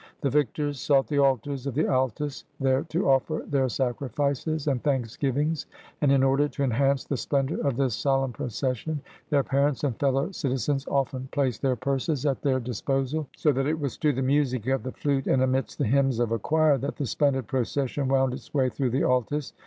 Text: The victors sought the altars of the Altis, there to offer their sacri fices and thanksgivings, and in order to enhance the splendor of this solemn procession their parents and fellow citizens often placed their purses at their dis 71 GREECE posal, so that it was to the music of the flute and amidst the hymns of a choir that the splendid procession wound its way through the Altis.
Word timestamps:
The 0.21 0.31
victors 0.31 0.79
sought 0.79 1.05
the 1.05 1.19
altars 1.19 1.67
of 1.67 1.75
the 1.75 1.85
Altis, 1.87 2.43
there 2.59 2.81
to 2.85 3.07
offer 3.07 3.45
their 3.47 3.69
sacri 3.69 4.09
fices 4.09 4.65
and 4.65 4.81
thanksgivings, 4.81 5.67
and 6.01 6.11
in 6.11 6.23
order 6.23 6.47
to 6.47 6.63
enhance 6.63 7.03
the 7.03 7.15
splendor 7.17 7.57
of 7.63 7.77
this 7.77 7.93
solemn 7.93 8.33
procession 8.33 9.01
their 9.29 9.43
parents 9.43 9.83
and 9.83 9.95
fellow 9.99 10.31
citizens 10.31 10.87
often 10.87 11.29
placed 11.31 11.61
their 11.61 11.75
purses 11.75 12.25
at 12.25 12.41
their 12.41 12.59
dis 12.59 12.79
71 12.79 13.03
GREECE 13.03 13.11
posal, 13.13 13.27
so 13.37 13.51
that 13.51 13.67
it 13.67 13.79
was 13.79 13.95
to 13.99 14.11
the 14.11 14.23
music 14.23 14.65
of 14.65 14.81
the 14.81 14.91
flute 14.91 15.27
and 15.27 15.43
amidst 15.43 15.77
the 15.77 15.85
hymns 15.85 16.17
of 16.19 16.31
a 16.31 16.39
choir 16.39 16.79
that 16.79 16.95
the 16.95 17.05
splendid 17.05 17.45
procession 17.47 18.07
wound 18.07 18.33
its 18.33 18.51
way 18.55 18.69
through 18.69 18.89
the 18.89 19.03
Altis. 19.03 19.53